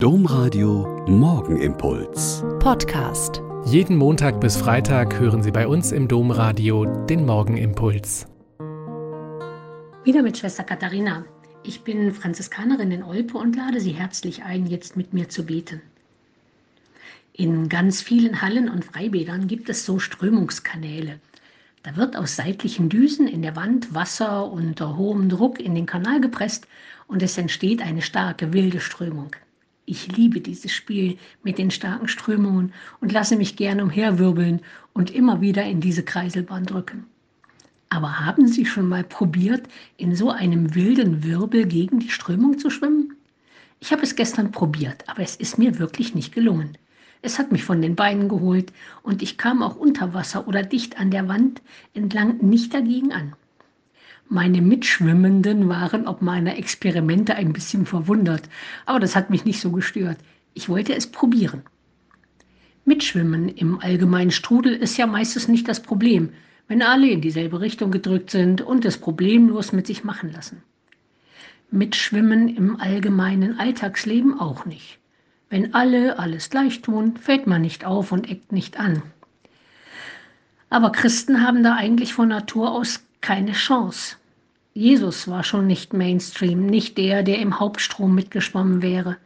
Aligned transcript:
Domradio 0.00 1.04
Morgenimpuls. 1.08 2.44
Podcast. 2.60 3.42
Jeden 3.64 3.96
Montag 3.96 4.40
bis 4.40 4.56
Freitag 4.56 5.18
hören 5.18 5.42
Sie 5.42 5.50
bei 5.50 5.66
uns 5.66 5.90
im 5.90 6.06
Domradio 6.06 6.84
den 7.06 7.26
Morgenimpuls. 7.26 8.28
Wieder 10.04 10.22
mit 10.22 10.38
Schwester 10.38 10.62
Katharina. 10.62 11.24
Ich 11.64 11.82
bin 11.82 12.14
Franziskanerin 12.14 12.92
in 12.92 13.02
Olpe 13.02 13.38
und 13.38 13.56
lade 13.56 13.80
Sie 13.80 13.90
herzlich 13.90 14.44
ein, 14.44 14.66
jetzt 14.66 14.96
mit 14.96 15.14
mir 15.14 15.28
zu 15.28 15.44
beten. 15.44 15.82
In 17.32 17.68
ganz 17.68 18.00
vielen 18.00 18.40
Hallen 18.40 18.68
und 18.68 18.84
Freibädern 18.84 19.48
gibt 19.48 19.68
es 19.68 19.84
so 19.84 19.98
Strömungskanäle. 19.98 21.18
Da 21.82 21.96
wird 21.96 22.14
aus 22.14 22.36
seitlichen 22.36 22.88
Düsen 22.88 23.26
in 23.26 23.42
der 23.42 23.56
Wand 23.56 23.92
Wasser 23.94 24.48
unter 24.48 24.96
hohem 24.96 25.28
Druck 25.28 25.58
in 25.58 25.74
den 25.74 25.86
Kanal 25.86 26.20
gepresst 26.20 26.68
und 27.08 27.20
es 27.20 27.36
entsteht 27.36 27.82
eine 27.82 28.02
starke 28.02 28.52
wilde 28.52 28.78
Strömung. 28.78 29.34
Ich 29.90 30.14
liebe 30.14 30.42
dieses 30.42 30.70
Spiel 30.70 31.16
mit 31.42 31.56
den 31.56 31.70
starken 31.70 32.08
Strömungen 32.08 32.74
und 33.00 33.10
lasse 33.10 33.36
mich 33.36 33.56
gern 33.56 33.80
umherwirbeln 33.80 34.60
und 34.92 35.10
immer 35.10 35.40
wieder 35.40 35.64
in 35.64 35.80
diese 35.80 36.02
Kreiselbahn 36.02 36.66
drücken. 36.66 37.06
Aber 37.88 38.20
haben 38.20 38.48
Sie 38.48 38.66
schon 38.66 38.86
mal 38.86 39.02
probiert, 39.02 39.66
in 39.96 40.14
so 40.14 40.30
einem 40.30 40.74
wilden 40.74 41.24
Wirbel 41.24 41.64
gegen 41.64 42.00
die 42.00 42.10
Strömung 42.10 42.58
zu 42.58 42.68
schwimmen? 42.68 43.14
Ich 43.80 43.90
habe 43.90 44.02
es 44.02 44.14
gestern 44.14 44.52
probiert, 44.52 45.04
aber 45.08 45.22
es 45.22 45.36
ist 45.36 45.56
mir 45.56 45.78
wirklich 45.78 46.14
nicht 46.14 46.34
gelungen. 46.34 46.76
Es 47.22 47.38
hat 47.38 47.50
mich 47.50 47.64
von 47.64 47.80
den 47.80 47.96
Beinen 47.96 48.28
geholt 48.28 48.74
und 49.02 49.22
ich 49.22 49.38
kam 49.38 49.62
auch 49.62 49.76
unter 49.76 50.12
Wasser 50.12 50.46
oder 50.46 50.62
dicht 50.64 51.00
an 51.00 51.10
der 51.10 51.28
Wand 51.28 51.62
entlang 51.94 52.36
nicht 52.46 52.74
dagegen 52.74 53.10
an. 53.12 53.32
Meine 54.30 54.60
Mitschwimmenden 54.60 55.70
waren 55.70 56.06
ob 56.06 56.20
meiner 56.20 56.58
Experimente 56.58 57.34
ein 57.34 57.54
bisschen 57.54 57.86
verwundert, 57.86 58.42
aber 58.84 59.00
das 59.00 59.16
hat 59.16 59.30
mich 59.30 59.46
nicht 59.46 59.58
so 59.58 59.72
gestört. 59.72 60.18
Ich 60.52 60.68
wollte 60.68 60.94
es 60.94 61.06
probieren. 61.06 61.62
Mitschwimmen 62.84 63.48
im 63.48 63.80
allgemeinen 63.80 64.30
Strudel 64.30 64.74
ist 64.74 64.98
ja 64.98 65.06
meistens 65.06 65.48
nicht 65.48 65.66
das 65.66 65.80
Problem, 65.80 66.30
wenn 66.68 66.82
alle 66.82 67.08
in 67.08 67.22
dieselbe 67.22 67.60
Richtung 67.60 67.90
gedrückt 67.90 68.30
sind 68.30 68.60
und 68.60 68.84
es 68.84 68.98
problemlos 68.98 69.72
mit 69.72 69.86
sich 69.86 70.04
machen 70.04 70.30
lassen. 70.30 70.62
Mitschwimmen 71.70 72.48
im 72.48 72.78
allgemeinen 72.80 73.58
Alltagsleben 73.58 74.38
auch 74.38 74.66
nicht. 74.66 74.98
Wenn 75.48 75.72
alle 75.72 76.18
alles 76.18 76.50
gleich 76.50 76.82
tun, 76.82 77.16
fällt 77.16 77.46
man 77.46 77.62
nicht 77.62 77.86
auf 77.86 78.12
und 78.12 78.30
eckt 78.30 78.52
nicht 78.52 78.78
an. 78.78 79.02
Aber 80.68 80.92
Christen 80.92 81.42
haben 81.42 81.62
da 81.62 81.76
eigentlich 81.76 82.12
von 82.12 82.28
Natur 82.28 82.70
aus 82.72 83.07
keine 83.20 83.52
Chance. 83.52 84.16
Jesus 84.74 85.28
war 85.28 85.42
schon 85.42 85.66
nicht 85.66 85.92
Mainstream, 85.92 86.66
nicht 86.66 86.98
der, 86.98 87.22
der 87.22 87.38
im 87.38 87.58
Hauptstrom 87.58 88.14
mitgeschwommen 88.14 88.80
wäre. 88.82 89.16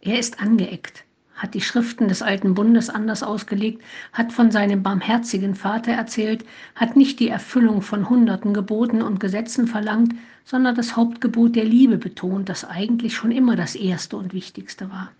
Er 0.00 0.18
ist 0.18 0.40
angeeckt, 0.40 1.04
hat 1.34 1.54
die 1.54 1.60
Schriften 1.60 2.08
des 2.08 2.22
alten 2.22 2.54
Bundes 2.54 2.90
anders 2.90 3.22
ausgelegt, 3.22 3.82
hat 4.12 4.32
von 4.32 4.50
seinem 4.50 4.82
barmherzigen 4.82 5.54
Vater 5.54 5.92
erzählt, 5.92 6.44
hat 6.74 6.96
nicht 6.96 7.20
die 7.20 7.28
Erfüllung 7.28 7.82
von 7.82 8.08
hunderten 8.08 8.52
Geboten 8.52 9.00
und 9.00 9.20
Gesetzen 9.20 9.66
verlangt, 9.66 10.14
sondern 10.44 10.74
das 10.74 10.96
Hauptgebot 10.96 11.56
der 11.56 11.64
Liebe 11.64 11.98
betont, 11.98 12.48
das 12.48 12.64
eigentlich 12.64 13.14
schon 13.14 13.32
immer 13.32 13.56
das 13.56 13.74
erste 13.74 14.16
und 14.16 14.34
wichtigste 14.34 14.90
war. 14.90 15.10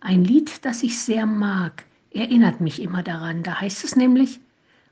Ein 0.00 0.24
Lied, 0.24 0.64
das 0.64 0.82
ich 0.82 0.98
sehr 1.00 1.26
mag, 1.26 1.84
erinnert 2.12 2.60
mich 2.60 2.80
immer 2.80 3.02
daran. 3.02 3.42
Da 3.42 3.60
heißt 3.60 3.84
es 3.84 3.96
nämlich, 3.96 4.40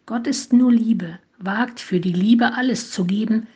Gott 0.06 0.28
ist 0.28 0.52
nur 0.52 0.70
Liebe, 0.70 1.18
wagt 1.38 1.80
für 1.80 1.98
die 1.98 2.12
Liebe 2.12 2.54
alles 2.54 2.92
zu 2.92 3.06
geben. 3.06 3.48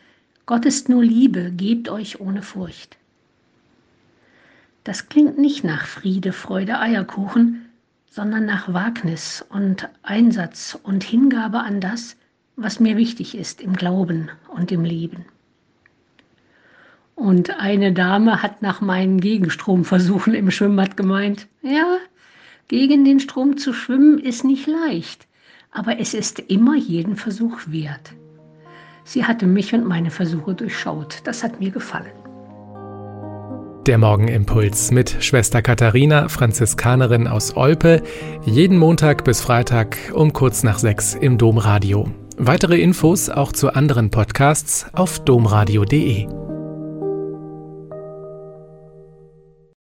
Gott 0.47 0.67
ist 0.67 0.89
nur 0.89 1.05
Liebe, 1.05 1.53
gebt 1.53 1.89
euch 1.89 2.19
ohne 2.19 2.43
Furcht. 2.43 2.97
Das 4.83 5.09
klingt 5.09 5.39
nicht 5.39 5.63
nach 5.63 5.87
Friede, 5.87 6.33
Freude, 6.33 6.81
Eierkuchen, 6.81 7.67
sondern 8.11 8.47
nach 8.47 8.73
Wagnis 8.73 9.47
und 9.49 9.89
Einsatz 10.03 10.77
und 10.83 11.05
Hingabe 11.05 11.61
an 11.61 11.81
das, 11.81 12.17
was 12.57 12.81
mir 12.81 12.97
wichtig 12.97 13.37
ist 13.37 13.61
im 13.61 13.75
Glauben 13.75 14.29
und 14.49 14.73
im 14.73 14.85
Leben. 14.85 15.27
Und 17.15 17.61
eine 17.61 17.93
Dame 17.93 18.43
hat 18.43 18.61
nach 18.61 18.81
meinen 18.81 19.21
Gegenstromversuchen 19.21 20.35
im 20.35 20.51
Schwimmbad 20.51 20.97
gemeint, 20.97 21.47
ja, 21.63 21.99
gegen 22.67 23.05
den 23.05 23.21
Strom 23.21 23.57
zu 23.57 23.73
schwimmen 23.73 24.19
ist 24.19 24.43
nicht 24.43 24.67
leicht 24.67 25.29
aber 25.73 25.99
es 25.99 26.15
ist 26.15 26.39
immer 26.39 26.77
jeden 26.77 27.17
Versuch 27.17 27.59
wert. 27.67 28.13
Sie 29.05 29.25
hatte 29.25 29.47
mich 29.47 29.73
und 29.75 29.87
meine 29.87 30.11
Versuche 30.11 30.55
durchschaut. 30.55 31.19
Das 31.25 31.43
hat 31.43 31.61
mir 31.61 31.71
gefallen. 31.71 32.13
Der 33.87 33.99
Morgenimpuls 33.99 34.91
mit 34.91 35.17
Schwester 35.21 35.63
Katharina, 35.63 36.29
Franziskanerin 36.29 37.27
aus 37.27 37.57
Olpe, 37.57 38.03
jeden 38.45 38.77
Montag 38.77 39.25
bis 39.25 39.41
Freitag 39.41 39.97
um 40.13 40.33
kurz 40.33 40.63
nach 40.63 40.79
sechs 40.79 41.15
im 41.15 41.39
Domradio. 41.39 42.09
Weitere 42.37 42.79
Infos 42.79 43.31
auch 43.31 43.53
zu 43.53 43.75
anderen 43.75 44.11
Podcasts 44.11 44.87
auf 44.93 45.19
domradio.de. 45.25 46.40